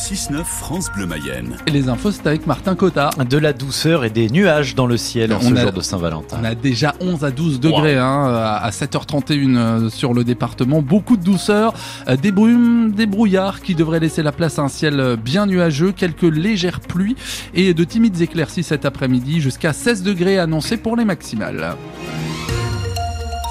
[0.00, 1.56] 6-9 France Bleu Mayenne.
[1.66, 3.10] Et les infos, c'est avec Martin Cotta.
[3.28, 5.80] De la douceur et des nuages dans le ciel en On ce a- jour de
[5.82, 6.38] Saint-Valentin.
[6.40, 8.24] On a déjà 11 à 12 degrés hein,
[8.62, 10.80] à 7h31 euh, sur le département.
[10.80, 11.74] Beaucoup de douceur,
[12.08, 15.44] euh, des brumes, des brouillards qui devraient laisser la place à un ciel euh, bien
[15.44, 17.16] nuageux, quelques légères pluies
[17.52, 21.74] et de timides éclaircies cet après-midi jusqu'à 16 degrés annoncés pour les maximales.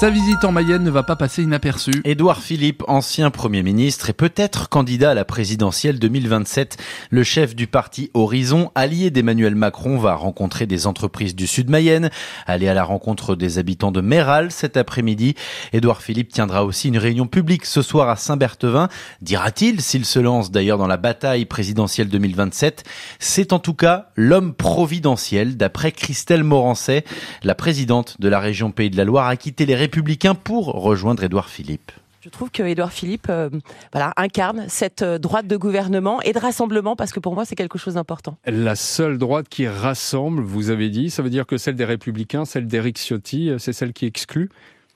[0.00, 2.00] Sa visite en Mayenne ne va pas passer inaperçue.
[2.04, 6.78] Édouard Philippe, ancien Premier ministre et peut-être candidat à la présidentielle 2027,
[7.10, 12.08] le chef du parti Horizon, allié d'Emmanuel Macron, va rencontrer des entreprises du Sud Mayenne,
[12.46, 15.34] aller à la rencontre des habitants de Méral cet après-midi.
[15.74, 18.88] Édouard Philippe tiendra aussi une réunion publique ce soir à Saint-Berthevin,
[19.20, 22.84] dira-t-il, s'il se lance d'ailleurs dans la bataille présidentielle 2027.
[23.18, 27.04] C'est en tout cas l'homme providentiel, d'après Christelle Morancet,
[27.42, 31.24] la présidente de la région Pays de la Loire, a quitté les Républicains pour rejoindre
[31.24, 31.90] Édouard Philippe.
[32.20, 33.50] Je trouve que Édouard Philippe euh,
[33.92, 37.56] voilà, incarne cette euh, droite de gouvernement et de rassemblement parce que pour moi c'est
[37.56, 38.38] quelque chose d'important.
[38.46, 42.44] La seule droite qui rassemble, vous avez dit, ça veut dire que celle des Républicains,
[42.44, 44.48] celle d'Éric Ciotti, euh, c'est celle qui exclut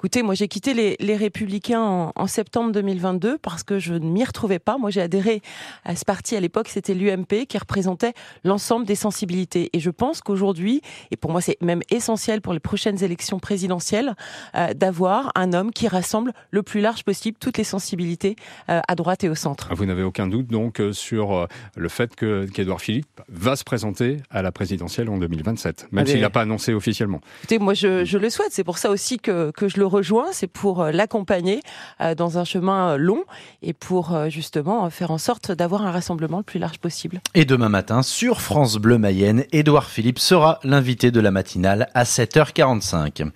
[0.05, 4.07] Écoutez, moi j'ai quitté les, les Républicains en, en septembre 2022 parce que je ne
[4.07, 4.77] m'y retrouvais pas.
[4.77, 5.41] Moi j'ai adhéré
[5.83, 8.13] à ce parti à l'époque, c'était l'UMP qui représentait
[8.45, 9.71] l'ensemble des sensibilités.
[9.73, 14.15] Et je pense qu'aujourd'hui, et pour moi c'est même essentiel pour les prochaines élections présidentielles,
[14.55, 18.37] euh, d'avoir un homme qui rassemble le plus large possible toutes les sensibilités
[18.69, 19.71] euh, à droite et au centre.
[19.75, 24.19] Vous n'avez aucun doute donc euh, sur le fait que qu'Édouard Philippe va se présenter
[24.29, 27.23] à la présidentielle en 2027, même Ah, s'il n'a pas annoncé officiellement.
[27.39, 30.27] Écoutez, moi je, je le souhaite, c'est pour ça aussi que, que je le rejoins,
[30.33, 31.61] c'est pour euh, l'accompagner
[32.01, 33.25] euh, dans un chemin euh, long
[33.63, 37.21] et pour justement faire en sorte d'avoir un rassemblement le plus large possible.
[37.35, 42.05] Et demain matin, sur France Bleu Mayenne, Édouard Philippe sera l'invité de la matinale à
[42.05, 43.31] 7h45.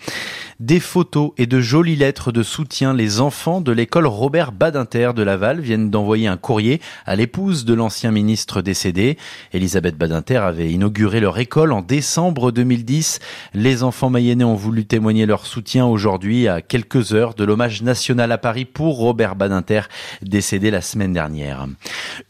[0.60, 5.22] Des photos et de jolies lettres de soutien, les enfants de l'école Robert Badinter de
[5.22, 9.18] Laval viennent d'envoyer un courrier à l'épouse de l'ancien ministre décédé.
[9.52, 13.20] Elisabeth Badinter avait inauguré leur école en décembre 2010.
[13.54, 18.32] Les enfants mayennais ont voulu témoigner leur soutien aujourd'hui à quelques heures de l'hommage national
[18.32, 19.82] à Paris pour Robert Badinter,
[20.22, 21.68] décédé la semaine dernière.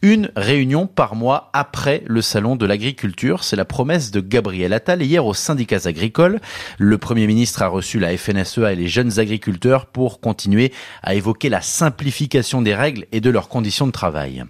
[0.03, 3.43] Une réunion par mois après le salon de l'agriculture.
[3.43, 6.39] C'est la promesse de Gabriel Attal hier aux syndicats agricoles.
[6.77, 10.71] Le Premier ministre a reçu la FNSEA et les jeunes agriculteurs pour continuer
[11.01, 14.43] à évoquer la simplification des règles et de leurs conditions de travail.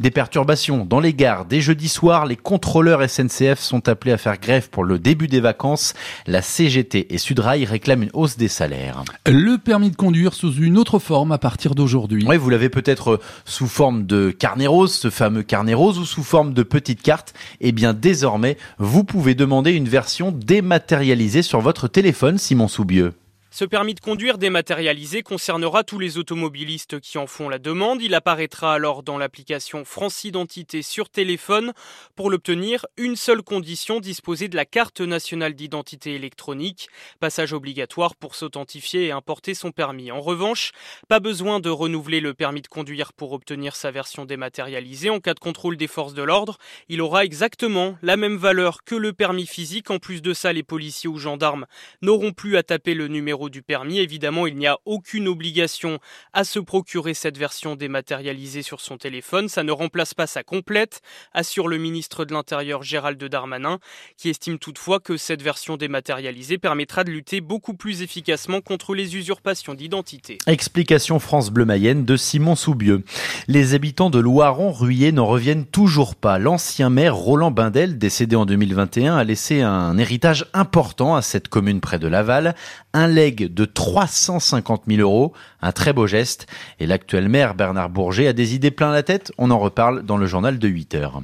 [0.00, 1.44] Des perturbations dans les gares.
[1.44, 5.40] Dès jeudi soir, les contrôleurs SNCF sont appelés à faire grève pour le début des
[5.40, 5.94] vacances.
[6.26, 9.04] La CGT et Sudrail réclament une hausse des salaires.
[9.26, 12.24] Le permis de conduire sous une autre forme à partir d'aujourd'hui.
[12.26, 16.22] Oui, vous l'avez peut-être sous forme de carnet rose, ce fameux carnet rose, ou sous
[16.22, 17.34] forme de petite carte.
[17.60, 23.09] Eh bien, désormais, vous pouvez demander une version dématérialisée sur votre téléphone, Simon Soubieux.
[23.52, 28.00] Ce permis de conduire dématérialisé concernera tous les automobilistes qui en font la demande.
[28.00, 31.72] Il apparaîtra alors dans l'application France Identité sur téléphone.
[32.14, 36.88] Pour l'obtenir, une seule condition, disposer de la carte nationale d'identité électronique.
[37.18, 40.12] Passage obligatoire pour s'authentifier et importer son permis.
[40.12, 40.70] En revanche,
[41.08, 45.10] pas besoin de renouveler le permis de conduire pour obtenir sa version dématérialisée.
[45.10, 46.56] En cas de contrôle des forces de l'ordre,
[46.88, 49.90] il aura exactement la même valeur que le permis physique.
[49.90, 51.66] En plus de ça, les policiers ou gendarmes
[52.00, 53.98] n'auront plus à taper le numéro du permis.
[53.98, 55.98] Évidemment, il n'y a aucune obligation
[56.32, 59.48] à se procurer cette version dématérialisée sur son téléphone.
[59.48, 61.00] Ça ne remplace pas sa complète,
[61.32, 63.78] assure le ministre de l'Intérieur Gérald Darmanin,
[64.16, 69.16] qui estime toutefois que cette version dématérialisée permettra de lutter beaucoup plus efficacement contre les
[69.16, 70.38] usurpations d'identité.
[70.46, 73.04] Explication France Bleu Mayenne de Simon Soubieux.
[73.48, 76.38] Les habitants de Loiron-Ruillé n'en reviennent toujours pas.
[76.38, 81.80] L'ancien maire Roland Bindel, décédé en 2021, a laissé un héritage important à cette commune
[81.80, 82.54] près de Laval.
[82.92, 85.32] Un legs de 350 000 euros.
[85.62, 86.46] Un très beau geste.
[86.78, 89.32] Et l'actuel maire Bernard Bourget a des idées plein la tête.
[89.38, 91.22] On en reparle dans le journal de 8 heures.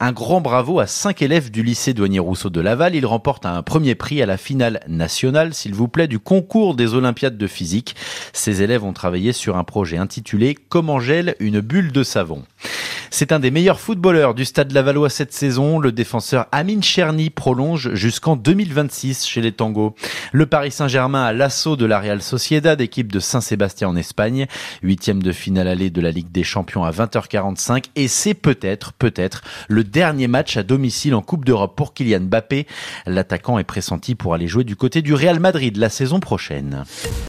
[0.00, 2.94] Un grand bravo à cinq élèves du lycée Douanier Rousseau de Laval.
[2.94, 6.94] Ils remportent un premier prix à la finale nationale, s'il vous plaît, du concours des
[6.94, 7.96] Olympiades de physique.
[8.32, 12.42] Ces élèves ont travaillé sur un projet intitulé Comment gèle une bulle de savon.
[13.10, 15.78] C'est un des meilleurs footballeurs du Stade Lavallois cette saison.
[15.78, 19.94] Le défenseur Amine Cherny prolonge jusqu'en 2026 chez les Tangos.
[20.32, 24.46] Le Paris Saint-Germain a l'assaut de la Real Sociedad, équipe de Saint-Sébastien en Espagne.
[24.82, 27.86] Huitième de finale allée de la Ligue des Champions à 20h45.
[27.94, 32.66] Et c'est peut-être, peut-être, le dernier match à domicile en Coupe d'Europe pour Kylian Mbappé.
[33.06, 36.84] L'attaquant est pressenti pour aller jouer du côté du Real Madrid la saison prochaine.